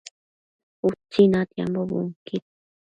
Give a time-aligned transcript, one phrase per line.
[0.89, 2.43] Utsi natiambo bunquid